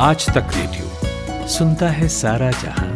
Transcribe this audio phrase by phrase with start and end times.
[0.00, 2.94] आज तक रेडियो सुनता है सारा जहाँ।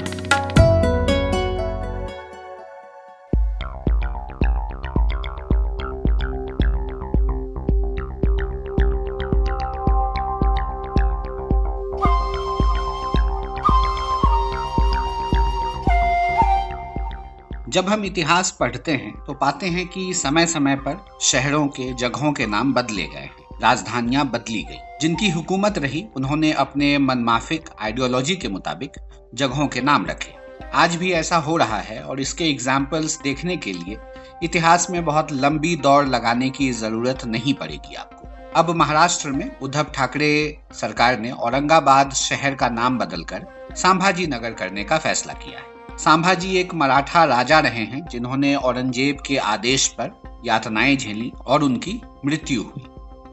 [17.69, 22.33] जब हम इतिहास पढ़ते हैं तो पाते हैं कि समय समय पर शहरों के, जगहों
[22.33, 28.37] के नाम बदले गए हैं। राजधानियाँ बदली गई। जिनकी हुकूमत रही, उन्होंने अपने मनमाफिक आइडियोलॉजी
[28.37, 28.93] के मुताबिक
[29.35, 30.35] जगहों के नाम रखे।
[30.75, 33.97] आज भी ऐसा हो रहा है और इसके एग्जाम्पल्स देखने के लिए
[34.43, 38.29] इतिहास में बहुत लंबी दौड़ लगाने की ज़रूरत नहीं पड़ेगी आपको।
[38.61, 44.85] अब महाराष्ट्र में उद्धव ठाकरे सरकार ने औरंगाबाद शहर का नाम बदलकर संभाजी नगर करने
[44.85, 50.41] का फैसला किया है। संभाजी एक मराठा राजा रहे हैं, जिन्होंने औरंगज़ेब के आदेश पर
[50.45, 52.85] यातनाएँ झेली और उनकी मृत्यु हुई।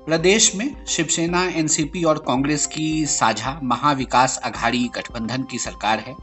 [0.10, 6.16] प्रदेश में शिवसेना, एनसीपी और कांग्रेस की साझा महाविकास अघाड़ी गठबंधन की सरकार है।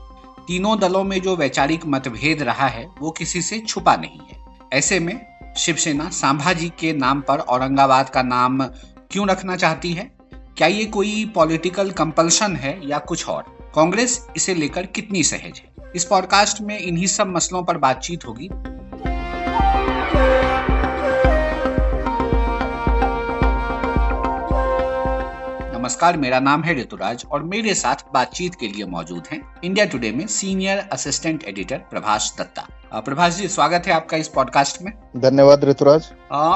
[0.46, 4.36] तीनों दलों में जो वैचारिक मतभेद रहा है, वो किसी से छुपा नहीं है।
[4.72, 8.64] ऐसे में शिवसेना सांभाजी के नाम पर औरंगाबाद का नाम
[9.10, 10.16] क्यों रखना चाहती है?
[10.34, 13.72] क्या ये कोई पॉलिटिकल कंपल्शन है या कुछ और?
[13.74, 15.90] कांग्रेस इसे लेकर कितनी सहज है?
[15.96, 18.48] इस पॉडकास्ट में इन्हीं सब मसलों पर बातचीत होगी।
[25.86, 30.10] नमस्कार मेरा नाम है ऋतुराज और मेरे साथ बातचीत के लिए मौजूद हैं इंडिया टुडे
[30.12, 33.00] में senior assistant editor Prabhash Datta.
[33.00, 36.08] Prabhash ji स्वागत है आपका इस पॉडकास्ट में। धन्यवाद ऋतुराज।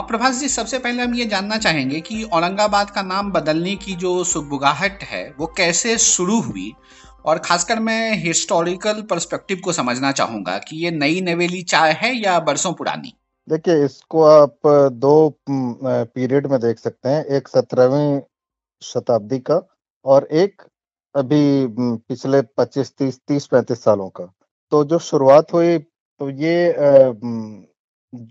[0.09, 4.13] प्रभाष जी सबसे पहले हम ये जानना चाहेंगे कि औरंगाबाद का नाम बदलने की जो
[4.25, 6.73] सुगबुगाहट है वो कैसे शुरू हुई?
[7.25, 12.39] और खासकर मैं हिस्टोरिकल पर्सपेक्टिव को समझना चाहूँगा कि ये नई नवेली चाय है या
[12.41, 13.15] बरसों पुरानी?
[13.49, 15.15] देखिए इसको आप दो
[15.49, 18.21] पीरियड में देख सकते हैं। एक सत्रहवीं
[18.83, 19.61] शताब्दी का
[20.05, 20.63] और एक
[21.15, 24.25] अभी पिछले 25 30 30 35 सालों का।
[24.73, 26.75] तो जो शुरुआत हुई तो ये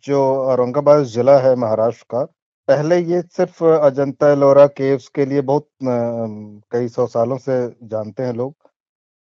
[0.04, 2.24] जो औरंगाबाद जिला है महाराष्ट्र का,
[2.68, 8.34] पहले ये सिर्फ़ अजंता एलोरा केव्स के लिए बहुत कई सौ सालों से जानते हैं
[8.34, 8.56] लोग।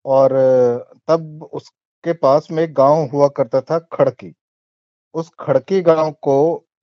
[0.05, 0.33] और
[1.09, 4.33] तब उसके पास में एक गाँव हुआ करता था खड़की।
[5.15, 6.37] उस खड़की गाँव को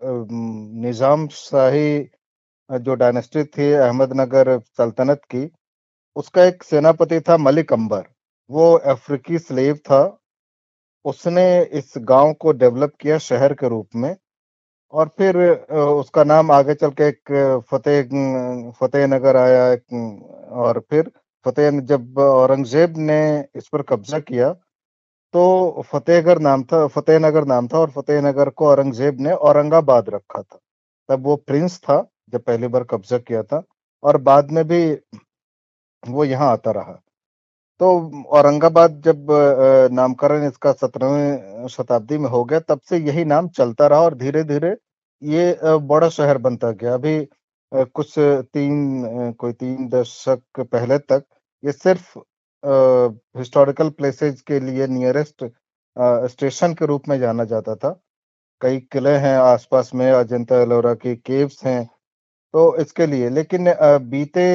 [0.03, 1.97] निज़ाम शाही
[2.69, 5.49] जो डायनेस्टी थी अहमदनगर सल्तनत की,
[6.15, 8.03] उसका एक सेनापति था मलिक अंबर।
[8.49, 10.01] वो अफ्रीकी स्लेव था।
[11.05, 11.45] उसने
[11.79, 14.15] इस गाँव को डेवलप किया शहर के रूप में
[14.93, 15.37] और फिर
[15.73, 19.65] उसका नाम आगे चल के एक फतेह फतेह नगर आया
[20.63, 21.11] और फिर
[21.45, 23.19] फतेह जब औरंगज़ेब ने
[23.57, 24.51] इस पर कब्जा किया
[25.33, 30.09] तो फतेहगढ़ नाम था फतेह नगर नाम था और फतेह नगर को औरंगज़ेब ने औरंगाबाद
[30.09, 30.59] रखा था।
[31.09, 31.97] तब वो प्रिंस था।
[32.33, 33.63] जब पहली बार कब्जा किया था
[34.03, 34.81] और बाद में भी
[36.03, 36.99] वो यहाँ आता रहा।
[37.81, 37.87] तो
[38.37, 39.27] औरंगाबाद जब
[39.93, 44.43] नामकरण इसका सत्रहवीं शताब्दी में हो गया, तब से यही नाम चलता रहा और धीरे
[44.43, 44.75] धीरे
[45.21, 47.27] ये बड़ा शहर बनता गया। अभी
[47.71, 51.23] कुछ तीन कोई तीन दशक पहले तक
[51.63, 52.17] ये सिर्फ़
[53.37, 55.45] हिस्टोरिकल प्लेसेज के लिए नियरेस्ट
[56.31, 57.89] स्टेशन के रूप में जाना जाता था।
[58.61, 61.87] कई किले हैं आसपास में, अजंता एलोरा की केव्स हैं
[62.55, 63.65] तो इसके लिए, लेकिन
[64.09, 64.45] बीते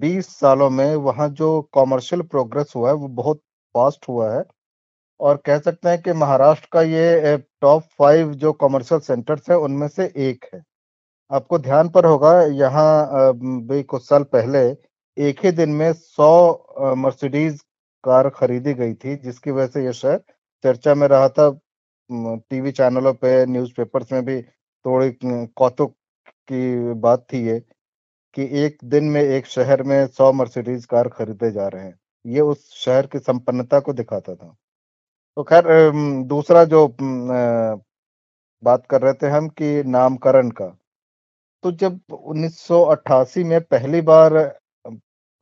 [0.00, 3.38] बीस सालों में वहाँ जो कॉमर्शियल प्रोग्रेस हुआ है, वो बहुत
[3.74, 4.44] फास्ट हुआ है।
[5.20, 9.86] और कह सकते हैं कि महाराष्ट्र का ये टॉप फाइव जो कॉमर्शियल सेंटर्स है, उनमें
[9.88, 10.62] से एक है।
[11.30, 14.64] आपको ध्यान पर होगा, यहाँ भी कुछ साल पहले
[15.16, 17.60] एक ही दिन में सौ मर्सिडीज
[18.04, 20.18] कार खरीदी गई थी, जिसकी वजह से ये शहर
[20.64, 21.50] चर्चा में रहा था।
[22.10, 25.94] टीवी चैनलों पे न्यूज़पेपर्स में भी थोड़ी कौतुक
[26.50, 27.58] की बात थी ये
[28.36, 32.40] कि एक दिन में एक शहर में सौ मर्सिडीज कार खरीदे जा रहे हैं। ये
[32.42, 34.56] उस शहर की संपन्नता को दिखाता था।
[35.36, 35.64] तो खैर
[36.28, 36.86] दूसरा जो
[38.62, 40.66] बात कर रहे थे हम कि नामकरण का।
[41.64, 44.36] तो जब 1988 में पहली बार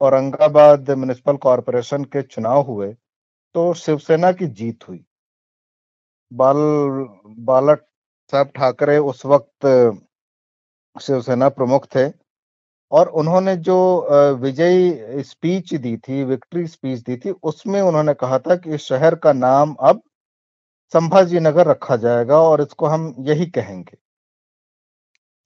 [0.01, 2.93] औरंगाबाद म्यूनिसिपल कॉरपोरेशन के चुनाव हुए
[3.55, 5.05] तो शिवसेना की जीत हुई।
[6.33, 6.57] बाल,
[7.41, 7.85] बालक
[8.33, 9.67] साहब ठाकरे उस वक्त
[11.01, 12.09] शिवसेना प्रमुख थे
[12.93, 13.77] और उन्होंने जो
[14.41, 19.15] विजयी स्पीच दी थी, विक्ट्री स्पीच दी थी, उसमें उन्होंने कहा था कि इस शहर
[19.17, 20.03] का नाम अब
[20.93, 23.97] संभाजी नगर रखा जाएगा और इसको हम यही कहेंगे।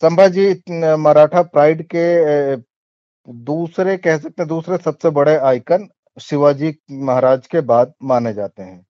[0.03, 0.63] संभाजी
[0.99, 2.57] मराठा प्राइड के
[3.29, 8.85] दूसरे, कह सकते हैं, दूसरे सबसे बड़े आइकन शिवाजी महाराज के बाद माने जाते हैं।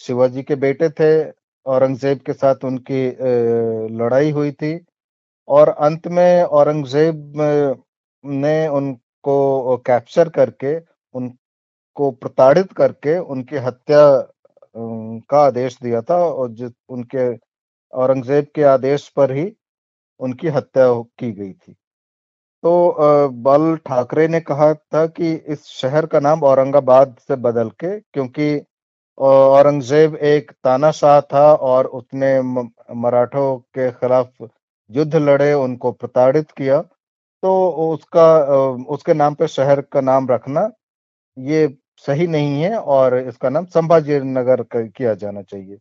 [0.00, 1.30] शिवाजी के बेटे थे,
[1.66, 3.06] औरंगज़ेब के साथ उनकी
[3.98, 4.74] लड़ाई हुई थी।
[5.48, 7.32] और अंत में औरंगज़ेब
[8.24, 10.76] ने उनको कैप्चर करके,
[11.14, 14.02] उनको प्रताड़ित करके उनकी हत्या
[15.30, 17.32] का आदेश दिया था और जिस उनके,
[17.92, 19.52] औरंगज़ेब के आदेश पर ही
[20.20, 21.72] उनकी हत्या की गई थी।
[22.64, 27.98] तो बल ठाकरे ने कहा था कि इस शहर का नाम औरंगाबाद से बदल के,
[28.00, 28.60] क्योंकि
[29.18, 32.40] औरंगज़ेब एक तानाशाह था और उसने
[32.96, 34.32] मराठों के खिलाफ
[34.90, 36.80] युद्ध लड़े, उनको प्रताड़ित किया
[37.42, 38.26] तो उसका
[38.90, 40.70] उसके नाम पे शहर का नाम रखना,
[41.36, 45.78] ये सही नहीं है और इसका नाम संभाजी नगर किया जाना चाहिए।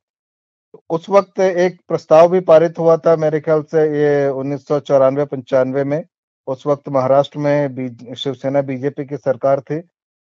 [0.90, 5.84] उस वक्त एक प्रस्ताव भी पारित हुआ था मेरे ख्याल से, ये उन्नीस सौ पंचानवे
[5.84, 6.04] में,
[6.48, 9.81] उस वक्त महाराष्ट्र में शिवसेना बीजेपी की सरकार थी,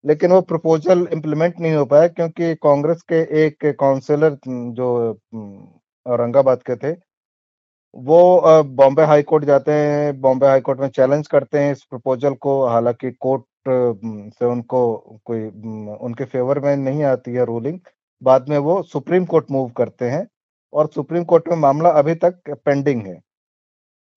[0.05, 4.89] लेकिन वो प्रपोजल इम्प्लीमेंट नहीं हो पाया क्योंकि कांग्रेस के एक काउंसिलर जो
[6.05, 6.93] औरंगाबाद के थे
[7.95, 12.33] वो बॉम्बे हाई कोर्ट जाते हैं, बॉम्बे हाई कोर्ट में चैलेंज करते हैं इस प्रपोजल
[12.41, 14.79] को। हालाँकि कोर्ट से उनको
[15.25, 15.43] कोई
[15.97, 17.79] उनके फेवर में नहीं आती है रूलिंग।
[18.21, 20.27] बाद में वो सुप्रीम कोर्ट मूव करते हैं
[20.73, 23.15] और सुप्रीम कोर्ट में मामला अभी तक पेंडिंग है।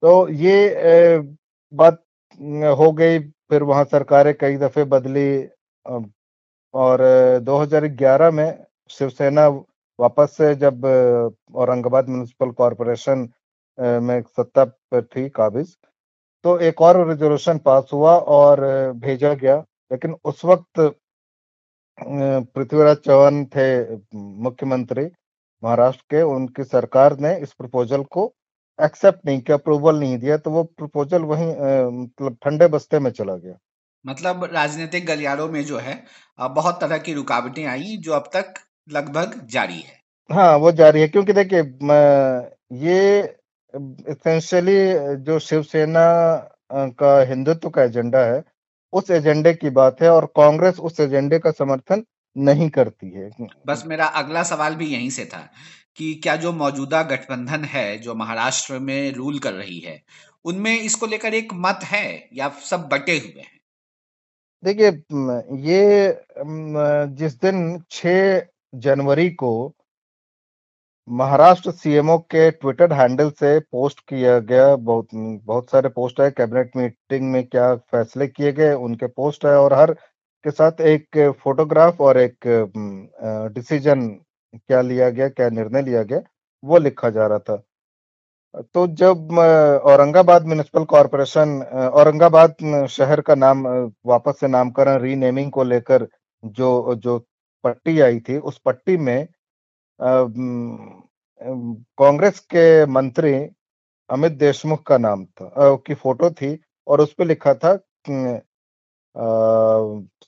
[0.03, 1.19] तो ये
[1.73, 2.03] बात
[2.79, 3.19] हो गई।
[3.51, 5.29] फिर वहाँ सरकारें कई दफे बदली
[6.75, 7.01] और
[7.43, 8.47] 2011 में
[8.91, 9.47] शिवसेना
[9.99, 10.85] वापस से जब
[11.57, 13.29] औरंगाबाद म्यूनिसिपल कॉरपोरेशन
[13.79, 15.77] में सत्ता पर थी काबिज।
[16.45, 18.61] तो एक और रेजोल्यूशन पास हुआ और
[18.97, 19.57] भेजा गया
[19.91, 20.81] लेकिन उस वक्त
[21.99, 23.69] पृथ्वीराज चौहान थे
[24.45, 25.05] मुख्यमंत्री
[25.63, 28.33] महाराष्ट्र के उनकी सरकार ने इस प्रपोजल को
[28.79, 31.49] एक्सेप्ट नहीं किया अप्रूवल नहीं दिया तो वो प्रपोजल वहीं
[31.93, 33.57] मतलब ठंडे बस्ते में चला गया।
[34.05, 35.95] मतलब राजनीतिक गलियारों में जो है
[36.39, 38.55] बहुत तरह की रुकावटें आई जो अब तक
[38.91, 39.95] लगभग जारी है।
[40.31, 41.61] हाँ वो जारी है क्योंकि देखिए
[42.83, 43.23] ये
[43.75, 44.77] इसेंशियली
[45.25, 46.05] जो शिवसेना
[46.73, 48.43] का हिंदुत्व का एजेंडा है
[48.93, 52.05] उस एजेंडे की बात है और कांग्रेस उस एजेंडे का समर्थन
[52.37, 53.31] नहीं करती है।
[53.67, 55.41] बस मेरा अगला सवाल भी यहीं से था
[55.97, 60.01] कि क्या जो मौजूदा गठबंधन है जो महाराष्ट्र में रूल कर रही है
[60.45, 63.61] उनमें इसको लेकर एक मत है या सब बटे हुए हैं?
[64.63, 64.89] देखिए
[65.69, 66.21] ये
[67.17, 68.43] जिस दिन 6
[68.75, 69.53] जनवरी को
[71.09, 76.77] महाराष्ट्र सीएमओ के ट्विटर हैंडल से पोस्ट किया गया बहुत बहुत सारे पोस्ट है। कैबिनेट
[76.77, 82.01] मीटिंग में क्या फैसले किए गए, उनके पोस्ट है और हर के साथ एक फोटोग्राफ
[82.01, 82.47] और एक
[83.55, 84.09] डिसीज़न
[84.55, 86.21] क्या लिया गया, क्या निर्णय लिया गया,
[86.63, 87.63] वो लिखा जा रहा था।
[88.65, 89.39] तो जब
[89.87, 91.61] औरंगाबाद म्यूनिसिपल कॉरपोरेशन
[91.93, 93.67] औरंगाबाद शहर का नाम
[94.07, 96.07] वापस से नामकरण रीनेमिंग को लेकर
[96.43, 97.19] जो जो
[97.65, 99.27] पट्टी आई थी, उस पट्टी में
[102.01, 103.35] कांग्रेस के मंत्री
[104.11, 107.75] अमित देशमुख का नाम था की फ़ोटो थी और उस पर लिखा था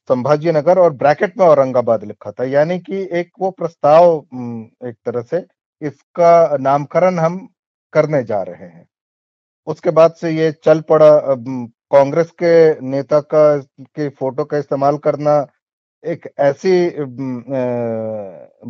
[0.09, 4.17] संभाजी नगर और ब्रैकेट में औरंगाबाद लिखा था। यानी कि एक वो प्रस्ताव
[4.88, 5.44] एक तरह से
[5.82, 7.38] इसका नामकरण हम
[7.93, 8.87] करने जा रहे हैं।
[9.67, 11.11] उसके बाद से ये चल पड़ा
[11.93, 15.41] कांग्रेस के नेता का, के फ़ोटो का इस्तेमाल करना
[16.05, 16.71] एक ऐसी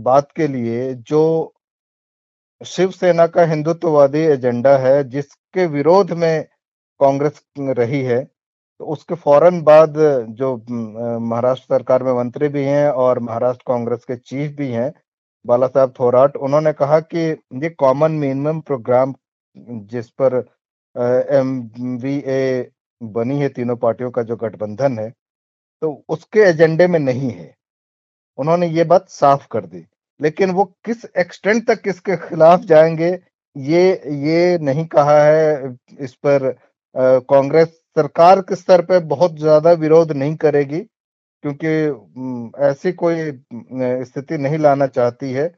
[0.03, 1.21] बात के लिए जो
[2.61, 6.45] शिवसेना का हिंदुत्ववादी एजेंडा है, जिसके विरोध में
[7.01, 8.25] कांग्रेस रही है
[8.81, 9.95] तो उसके फ़ौरन बाद
[10.39, 10.57] जो
[11.21, 14.93] महाराष्ट्र सरकार में मंत्री भी हैं और महाराष्ट्र कांग्रेस के चीफ भी हैं
[15.45, 17.19] बाला साहब थोराट, उन्होंने कहा कि
[17.63, 19.15] ये कॉमन मिनिमम प्रोग्राम
[19.89, 20.35] जिस पर
[21.37, 21.59] एम
[22.03, 22.71] वी ए
[23.01, 25.13] बनी है, तीनों पार्टियों का जो गठबंधन है
[25.83, 27.55] तो उसके एजेंडे में नहीं है।
[28.39, 29.85] उन्होंने ये बात साफ़ कर दी।
[30.21, 33.11] लेकिन वो किस एक्सटेंट तक इसके खिलाफ जाएँगे,
[33.57, 33.83] ये
[34.27, 36.51] ये नहीं कहा है इस पर
[36.95, 40.81] कांग्रेस सरकार के स्तर पर बहुत ज़्यादा विरोध नहीं करेगी,
[41.45, 43.33] क्योंकि ऐसी कोई
[44.05, 45.49] स्थिति नहीं लाना चाहती है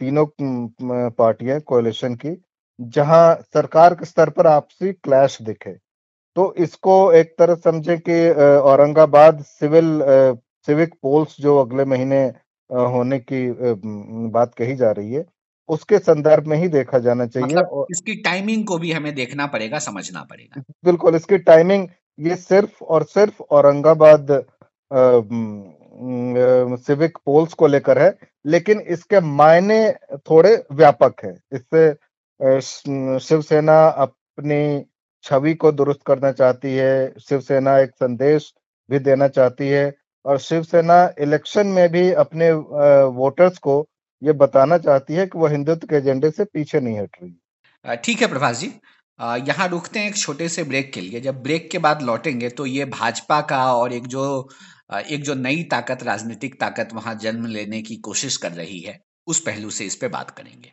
[0.00, 0.26] तीनों
[1.10, 2.36] पार्टियाँ कोalition की,
[2.80, 5.76] जहाँ सरकार के स्तर पर आपसी क्लैश दिखे।
[6.36, 8.16] तो इसको एक तरह समझे कि
[8.62, 10.00] औरंगाबाद सिविल
[10.68, 12.24] सिविक पोल्स जो अगले महीने
[12.70, 13.40] होने की
[14.30, 15.24] बात कही जा रही है
[15.68, 19.46] उसके संदर्भ में ही देखा जाना चाहिए मतलब और इसकी टाइमिंग को भी हमें देखना
[19.46, 21.88] पड़ेगा समझना पड़ेगा। बिल्कुल इसकी टाइमिंग
[22.18, 24.32] ये सिर्फ़ और सिर्फ़ औरंगाबाद
[26.80, 28.14] सिविक पोल्स को लेकर है
[28.46, 29.78] लेकिन इसके मायने
[30.30, 34.84] थोड़े व्यापक है। इससे शिवसेना अपनी
[35.24, 38.52] छवि को दुरुस्त करना चाहती है, शिवसेना एक संदेश
[38.90, 39.92] भी देना चाहती है
[40.24, 42.50] और शिवसेना इलेक्शन में भी अपने
[43.14, 43.84] वोटर्स को
[44.22, 48.20] ये बताना चाहती है कि वह हिंदुत्व के एजेंडे से पीछे नहीं हट रही। ठीक
[48.22, 48.72] है प्रभाष जी।
[49.48, 52.66] यहाँ रुकते हैं एक छोटे से ब्रेक के लिए। जब ब्रेक के बाद लौटेंगे तो
[52.66, 54.48] ये भाजपा का और एक जो
[54.92, 59.40] एक जो नई ताकत, राजनीतिक ताकत वहाँ जन्म लेने की कोशिश कर रही है, उस
[59.40, 60.72] पहलू से इस पे बात करेंगे।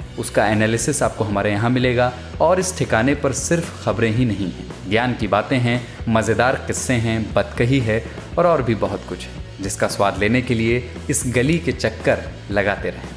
[0.21, 2.11] उसका एनालिसिस आपको हमारे यहाँ मिलेगा
[2.41, 6.93] और इस ठिकाने पर सिर्फ़ खबरें ही नहीं हैं। ज्ञान की बातें हैं, मज़ेदार किस्से
[7.05, 8.03] हैं बतकही है
[8.37, 10.77] और और भी बहुत कुछ है, जिसका स्वाद लेने के लिए
[11.09, 13.09] इस गली के चक्कर लगाते रहें।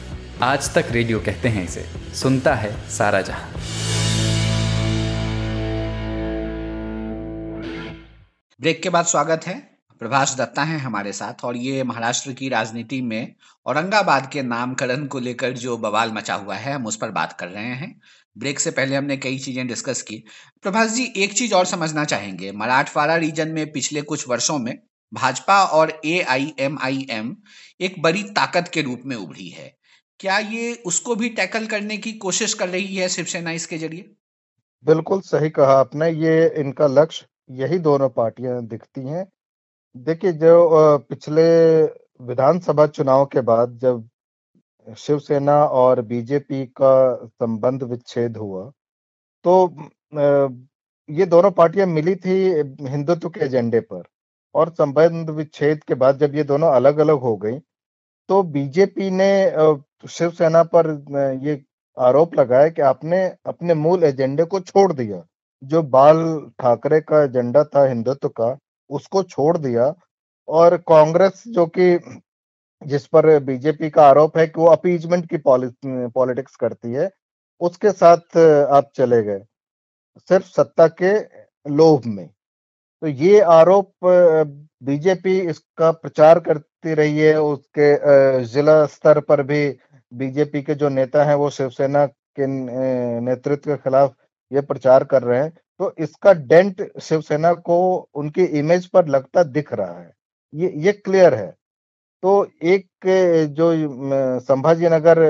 [0.43, 1.85] आज तक रेडियो कहते हैं इसे,
[2.15, 3.53] सुनता है सारा जहाँ।
[8.61, 9.74] ब्रेक के बाद स्वागत है।
[10.05, 13.35] प्रभाष दत्ता हैं हमारे साथ और ये महाराष्ट्र की राजनीति में
[13.67, 17.49] औरंगाबाद के नामकरण को लेकर जो बवाल मचा हुआ है, हम उस पर बात कर
[17.49, 18.01] रहे हैं।
[18.39, 20.25] ब्रेक से पहले हमने कई चीज़ें डिस्कस की।
[20.63, 24.79] प्रभाष जी, एक चीज़ और समझना चाहेंगे। मराठवाड़ा रीजन में पिछले कुछ वर्षों में
[25.13, 27.37] भाजपा और ए आई एम आई एम
[27.81, 29.77] एक बड़ी ताकत के रूप में उभरी है।
[30.21, 34.11] क्या ये उसको भी टैकल करने की कोशिश कर रही है शिवसेना इसके ज़रिए?
[34.85, 39.27] बिल्कुल सही कहा आपने। ये इनका लक्ष्य, यही दोनों पार्टियाँ दिखती हैं।
[39.95, 41.43] देखिए, जो पिछले
[42.27, 44.09] विधानसभा चुनाव के बाद जब
[44.99, 48.65] शिवसेना और बीजेपी का संबंध विच्छेद हुआ
[49.45, 49.55] तो
[51.09, 52.35] ये दोनों पार्टियाँ मिली थी
[52.89, 54.03] हिंदुत्व के एजेंडे पर
[54.55, 57.59] और संबंध विच्छेद के बाद जब ये दोनों अलग अलग हो गई
[58.29, 59.31] तो बीजेपी ने
[60.09, 60.91] शिवसेना पर
[61.45, 61.63] ये
[61.97, 65.23] आरोप लगाया कि आपने अपने मूल एजेंडे को छोड़ दिया,
[65.63, 66.19] जो बाल
[66.61, 68.57] ठाकरे का एजेंडा था, हिंदुत्व का
[68.91, 69.93] उसको छोड़ दिया
[70.49, 71.99] और कांग्रेस जो कि
[72.83, 77.11] जिस पर बीजेपी का आरोप है कि वो अपीजमेंट की पॉलिटिक्स करती है
[77.61, 79.41] उसके साथ आप चले गए
[80.29, 81.13] सिर्फ़ सत्ता के
[81.67, 82.27] लोभ में।
[83.03, 83.93] तो ये आरोप
[84.85, 89.69] बीजेपी इसका प्रचार करती रही है उसके जिला स्तर पर भी
[90.13, 94.15] बीजेपी के जो नेता हैं वो शिवसेना के नेतृत्व के खिलाफ
[94.51, 97.77] ये प्रचार कर रहे हैं तो इसका डेंट शिवसेना को
[98.15, 100.13] उनकी इमेज पर लगता दिख रहा है।
[100.53, 101.51] ये ये क्लियर है।
[102.23, 102.87] तो एक
[103.51, 103.73] जो
[104.41, 105.21] संभाजी नगर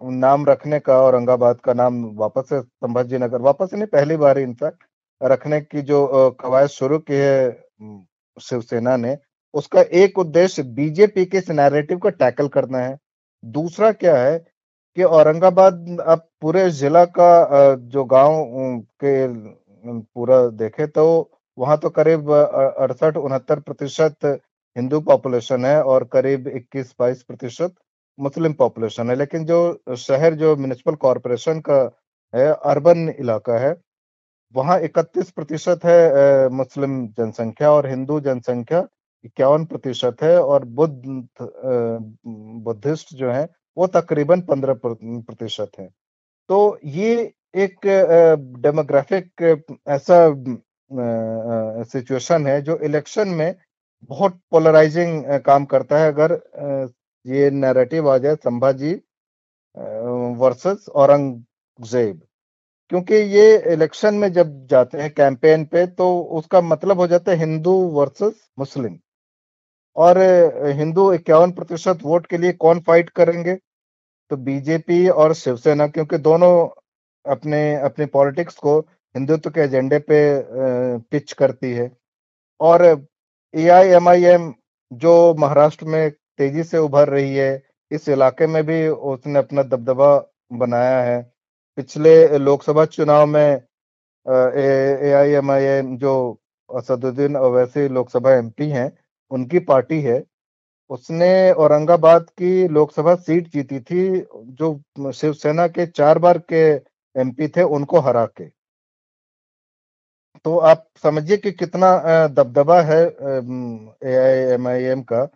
[0.00, 4.84] नाम रखने का औरंगाबाद का नाम वापस से संभाजी नगर, वापस नहीं, पहली बार इनफैक्ट
[5.20, 7.50] रखने की जो कवायद शुरू की है
[8.36, 9.16] शिवसेना ने,
[9.54, 12.96] उसका एक उद्देश्य बीजेपी के इस नैरेटिव को टैकल करना है।
[13.44, 14.38] दूसरा क्या है
[14.96, 17.30] कि औरंगाबाद अब पूरे जिला का
[17.86, 19.26] जो गाँव के
[19.84, 21.04] पूरा देखे तो
[21.58, 24.24] वहाँ तो करीब अड़सठ उनहत्तर प्रतिशत
[24.76, 27.74] हिंदू पॉपुलेशन है और करीब 21-22 प्रतिशत
[28.18, 29.58] मुस्लिम पॉपुलेशन है। लेकिन जो
[29.96, 31.78] शहर, जो म्यूनिसिपल कॉरपोरेशन का
[32.34, 33.74] है, अर्बन इलाका है,
[34.54, 38.86] वहाँ 31 प्रतिशत है मुस्लिम जनसंख्या और हिंदू जनसंख्या
[39.24, 41.22] इक्यावन प्रतिशत है और बुद्ध
[42.64, 45.88] बुद्धिस्ट जो है वो तकरीबन पंद्रह प्रतिशत है।
[46.50, 47.14] तो ये
[47.56, 47.86] एक
[48.62, 49.42] डेमोग्राफिक
[49.88, 50.18] ऐसा
[51.84, 53.54] सिचुएशन है जो इलेक्शन में
[54.10, 56.32] बहुत पोलराइजिंग काम करता है। अगर
[57.26, 58.92] ये नैरेटिव आ जाए संभाजी
[60.40, 62.20] वर्सेस औरंगज़ेब,
[62.90, 66.06] क्योंकि ये इलेक्शन में जब जाते हैं कैंपेन पे तो
[66.38, 68.98] उसका मतलब हो जाता है हिंदू वर्सेस मुस्लिम।
[69.96, 70.18] और
[70.76, 73.56] हिंदू इक्यावन प्रतिशत वोट के लिए कौन फाइट करेंगे?
[74.30, 76.68] तो बीजेपी और शिवसेना, क्योंकि दोनों
[77.24, 78.78] अपने अपने पॉलिटिक्स को
[79.14, 80.18] हिंदुत्व के एजेंडे पे
[81.10, 81.90] पिच करती है।
[82.60, 82.84] और
[83.54, 84.52] ए आई एम आई एम
[84.92, 90.16] जो महाराष्ट्र में तेज़ी से उभर रही है, इस इलाके में भी उसने अपना दबदबा
[90.52, 91.22] बनाया है।
[91.78, 93.62] पिछले लोकसभा चुनाव में
[94.26, 96.14] ए आई एम आई एम जो
[96.70, 98.90] असदुद्दीन अवैसी लोकसभा एमपी हैं,
[99.30, 100.22] उनकी पार्टी है।
[100.90, 106.62] उसने औरंगाबाद की लोकसभा सीट जीती थी, जो शिवसेना के चार बार के
[107.16, 108.44] एमपी थे, उनको हरा के।
[110.44, 113.02] तो आप समझिए कि कितना दबदबा है
[114.14, 115.28] एम का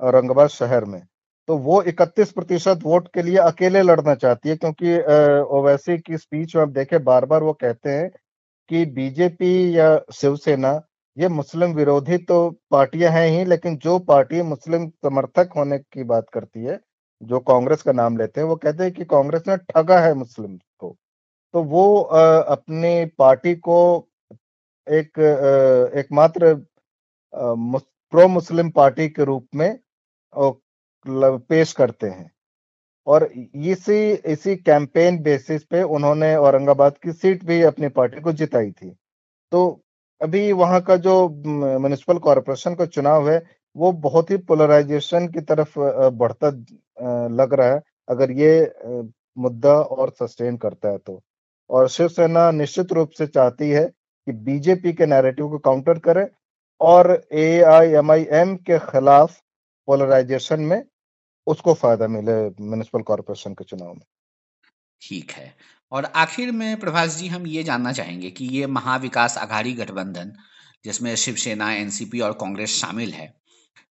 [0.00, 1.02] औरंगाबाद शहर में।
[1.48, 4.96] तो वो 31 प्रतिशत वोट के लिए अकेले लड़ना चाहती है, क्योंकि
[5.50, 8.10] ओवैसी की स्पीच में आप देखें, बार बार वो कहते हैं
[8.70, 10.72] कि बीजेपी या शिवसेना
[11.16, 12.36] ये मुस्लिम विरोधी तो
[12.70, 16.78] पार्टियाँ हैं ही, लेकिन जो पार्टी मुस्लिम समर्थक होने की बात करती है,
[17.22, 20.56] जो कांग्रेस का नाम लेते हैं, वो कहते हैं कि कांग्रेस ने ठगा है मुस्लिम
[20.80, 20.96] को।
[21.54, 23.78] तो वो अपनी पार्टी को
[24.86, 25.18] एक
[25.98, 26.54] एकमात्र
[27.34, 29.78] प्रो मुस्लिम पार्टी के रूप में
[31.48, 32.30] पेश करते हैं।
[33.06, 38.70] और इसी इसी कैंपेन बेसिस पे उन्होंने औरंगाबाद की सीट भी अपनी पार्टी को जिताई
[38.72, 38.90] थी।
[39.52, 39.83] तो
[40.20, 41.14] अभी वहाँ का जो
[41.46, 43.42] म्यूनिसिपल कॉरपोरेशन का चुनाव है,
[43.76, 45.78] वो बहुत ही पोलराइजेशन की तरफ़
[46.14, 46.48] बढ़ता
[47.30, 48.72] लग रहा है। अगर ये
[49.36, 51.20] मुद्दा और सस्टेन करता है तो।
[51.70, 56.26] और शिवसेना निश्चित रूप से चाहती है कि बीजेपी के नैरेटिव को काउंटर करे
[56.80, 59.38] और ए आई एम आई एम के खिलाफ
[59.88, 60.82] पोलराइजेशन में
[61.46, 64.04] उसको फ़ायदा मिले म्यूनिसिपल कॉरपोरेशन के चुनाव में।
[65.02, 65.52] ठीक है।
[65.94, 70.32] और आखिर में प्रभास जी, हम ये जानना चाहेंगे कि ये महाविकास आघाड़ी गठबंधन,
[70.84, 73.32] जिसमें शिवसेना, एनसीपी और कांग्रेस शामिल है,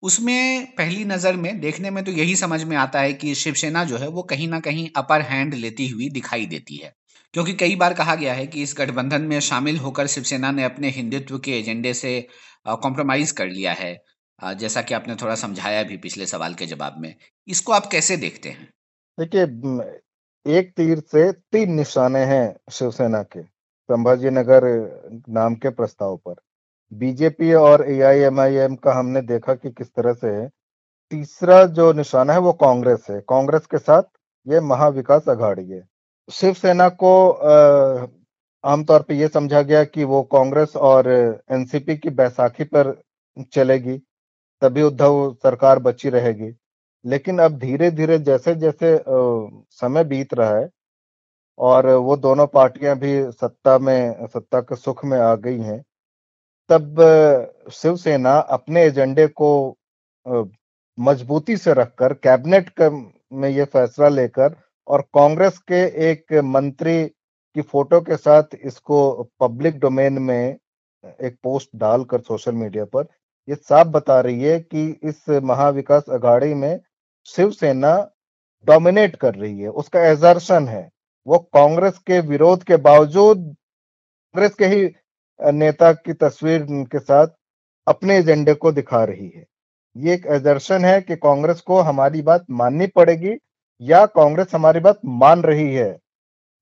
[0.02, 3.96] उसमें पहली नज़र में, देखने में तो यही समझ में आता है कि शिवसेना जो
[3.96, 6.94] है, वो कहीं ना कहीं अपर हैंड लेती हुई दिखाई देती है।
[7.34, 10.90] क्योंकि कई बार कहा गया है कि इस गठबंधन में शामिल होकर शिवसेना ने अपने
[10.90, 12.20] हिंदुत्व के एजेंडे से
[12.66, 13.96] कॉम्प्रोमाइज कर लिया है।
[14.38, 17.14] जैसा कि आपने थोड़ा समझाया भी पिछले सवाल के जवाब में।
[17.48, 18.68] इसको आप कैसे देखते हैं?
[19.18, 19.46] देखिए
[20.46, 24.64] एक तीर से तीन निशाने हैं शिवसेना के संभाजी नगर
[25.28, 26.34] नाम के प्रस्ताव पर।
[26.92, 30.46] बीजेपी और एआईएमआईएम का हमने देखा कि किस तरह से
[31.12, 34.02] तीसरा जो निशाना है वो कांग्रेस है। कांग्रेस के साथ
[34.46, 35.82] ये महाविकास अघाड़ी है।
[36.28, 37.30] शिवसेना को
[38.64, 41.08] आमतौर पे ये समझा गया कि वो कांग्रेस और
[41.52, 42.94] एनसीपी की बैसाखी पर
[43.52, 43.96] चलेगी,
[44.62, 46.50] तभी उद्धव सरकार बची रहेगी।
[47.04, 48.98] लेकिन अब धीरे धीरे जैसे जैसे
[49.72, 50.68] समय बीत रहा है
[51.58, 55.82] और वो दोनों पार्टियाँ भी सत्ता में, सत्ता के सुख में आ गई हैं,
[56.70, 59.76] तब शिवसेना अपने एजेंडे को
[60.98, 62.80] मजबूती से रखकर, कैबिनेट
[63.32, 69.78] में ये फैसला लेकर और कांग्रेस के एक मंत्री की फ़ोटो के साथ इसको पब्लिक
[69.80, 70.56] डोमेन में
[71.04, 73.06] एक पोस्ट डालकर सोशल मीडिया पर,
[73.48, 76.80] ये साफ़ बता रही है कि इस महाविकास अघाड़ी में
[77.28, 77.96] शिवसेना
[78.66, 80.88] डोमिनेट कर रही है, उसका एजर्शन है।
[81.26, 83.38] वो कांग्रेस के विरोध के बावजूद
[84.34, 84.84] कांग्रेस के ही
[85.40, 87.26] नेता की तस्वीर के साथ
[87.86, 89.44] अपने एजेंडे को दिखा रही है।
[89.96, 93.36] ये एक एजर्शन है कि कांग्रेस को हमारी बात माननी पड़ेगी
[93.80, 95.90] या कांग्रेस हमारी बात मान रही है।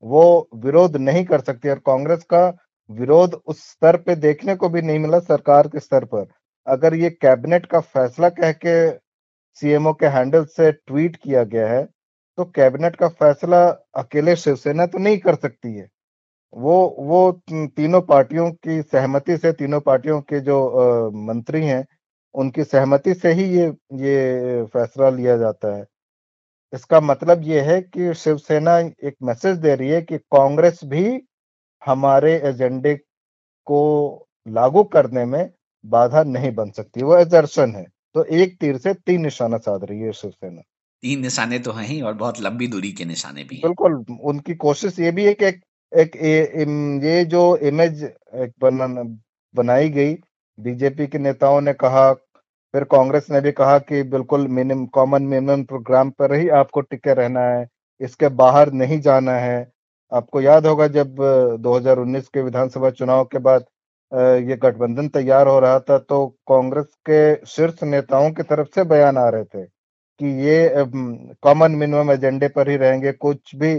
[0.02, 2.46] वो विरोध नहीं कर सकती और कांग्रेस का
[2.90, 6.26] विरोध उस स्तर पे देखने को भी नहीं मिला सरकार के स्तर पर।
[6.66, 8.76] अगर ये कैबिनेट का फैसला कह के
[9.62, 11.84] सीएमओ के हैंडल से ट्वीट किया गया है
[12.38, 13.66] तो कैबिनेट का फैसला
[13.96, 15.88] अकेले शिवसेना तो नहीं कर सकती है।
[16.52, 21.84] वो वो तीनों पार्टियों की सहमति से तीनों पार्टियों के जो आ, मंत्री हैं
[22.34, 23.66] उनकी सहमति से ही ये
[24.00, 25.84] ये फैसला लिया जाता है।
[26.72, 31.20] इसका मतलब ये है कि शिवसेना एक मैसेज दे रही है कि कांग्रेस भी
[31.82, 32.94] हमारे एजेंडे
[33.66, 33.82] को
[34.46, 35.50] लागू करने में
[35.84, 37.86] बाधा नहीं बन सकती वो एजर्शन है।
[38.16, 40.62] तो एक तीर से तीन निशाना साध रही है शिवसेना
[41.02, 44.98] तीन निशाने तो हैं ही और बहुत लंबी दूरी के निशाने भी बिल्कुल उनकी कोशिश
[44.98, 45.60] ये भी है कि एक
[45.92, 46.64] एक ए,
[47.08, 48.86] ये जो इमेज एक बना,
[49.54, 50.14] बनाई गई
[50.60, 52.12] बीजेपी के नेताओं ने कहा
[52.74, 57.14] फिर कांग्रेस ने भी कहा कि बिल्कुल मिनिमम कॉमन मिनिमम प्रोग्राम पर ही आपको टिके
[57.14, 57.66] रहना है
[58.00, 59.72] इसके बाहर नहीं जाना है।
[60.12, 61.16] आपको याद होगा जब
[61.60, 63.64] 2019 के विधानसभा चुनाव के बाद
[64.12, 69.18] ये गठबंधन तैयार हो रहा था तो कांग्रेस के शीर्ष नेताओं की तरफ़ से बयान
[69.18, 69.64] आ रहे थे
[70.20, 70.84] कि ये
[71.42, 73.74] कॉमन मिनिमम एजेंडे पर ही रहेंगे। कुछ भी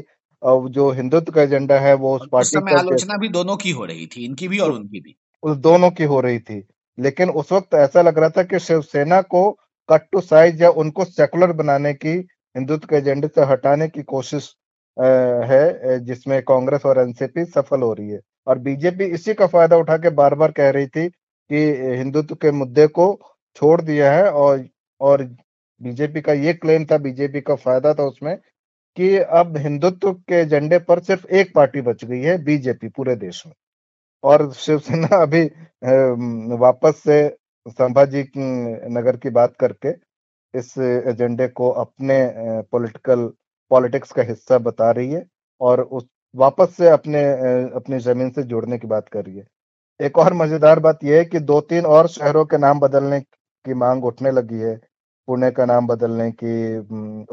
[0.71, 4.05] जो हिंदुत्व का एजेंडा है वो उस पार्टी का आलोचना भी दोनों की हो रही
[4.07, 6.63] थी इनकी भी और उनकी भी। उस दोनों की हो रही थी।
[6.97, 9.49] लेकिन उस वक्त ऐसा लग रहा था कि शिवसेना को
[9.89, 12.13] कट टू साइज़ या उनको सेकुलर बनाने की
[12.55, 14.55] हिंदुत्व के एजेंडे से हटाने की कोशिश
[14.97, 19.97] है जिसमें कांग्रेस और एनसीपी सफल हो रही है। और बीजेपी इसी का फ़ायदा उठा
[19.97, 21.57] के बार बार कह रही थी कि
[21.97, 23.07] हिंदुत्व के मुद्दे को
[23.55, 24.65] छोड़ दिया है और
[25.01, 25.23] और
[25.81, 28.36] बीजेपी का ये क्लेम था, बीजेपी का फ़ायदा था उसमें
[28.97, 33.43] कि अब हिंदुत्व के एजेंडे पर सिर्फ़ एक पार्टी बच गई है, बीजेपी पूरे देश
[33.47, 33.53] में।
[34.23, 35.43] और शिवसेना अभी
[36.60, 37.19] वापस से
[37.67, 38.23] संभाजी
[38.91, 39.89] नगर की बात करके
[40.53, 42.17] इस एजेंडे को अपने
[42.71, 43.31] पॉलिटिकल
[43.71, 45.25] पॉलिटिक्स का हिस्सा बता रही है
[45.62, 47.23] और उस, वापस से अपने
[47.75, 49.45] अपनी ज़मीन से जुड़ने की बात कर रही है।
[49.99, 53.73] एक और मज़ेदार बात यह है कि दो तीन और शहरों के नाम बदलने की
[53.73, 54.75] मांग उठने लगी है।
[55.27, 56.77] पुणे का नाम बदलने की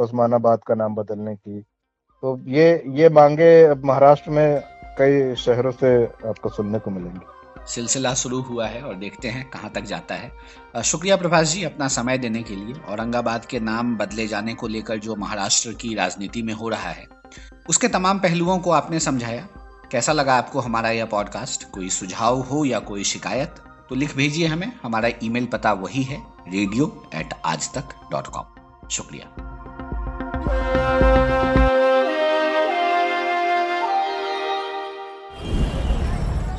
[0.02, 4.62] उस्मानाबाद का नाम बदलने की। तो ये ये मांगे महाराष्ट्र में
[4.98, 5.94] कई शहरों से
[6.28, 10.82] आपको सुनने को मिलेंगे। सिलसिला शुरू हुआ है और देखते हैं कहाँ तक जाता है।
[10.84, 14.98] शुक्रिया प्रभाष जी अपना समय देने के लिए। औरंगाबाद के नाम बदले जाने को लेकर
[14.98, 17.06] जो महाराष्ट्र की राजनीति में हो रहा है,
[17.68, 19.46] उसके तमाम पहलुओं को आपने समझाया।
[19.90, 23.54] कैसा लगा आपको हमारा यह पॉडकास्ट कोई सुझाव हो या कोई शिकायत?
[23.88, 28.88] तो लिख भेजिए हमें। हमारा ईमेल पता वही है रेडियो एट आज तक डॉट कॉम
[28.88, 29.53] शुक्रिया।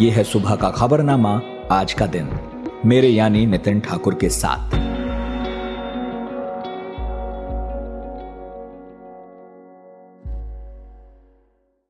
[0.00, 2.28] ये है सुबह का खबरनामा आज का दिन।
[2.86, 4.83] मेरे यानी नितिन ठाकुर के साथ।